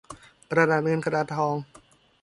[0.51, 1.55] กระดาษเงินกระดาษทอง